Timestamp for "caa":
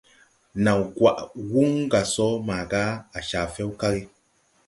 3.29-3.47